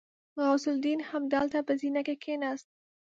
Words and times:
غوث 0.43 0.65
الدين 0.73 0.99
همالته 1.09 1.59
په 1.67 1.73
زينه 1.81 2.01
کې 2.07 2.15
کېناست. 2.23 2.67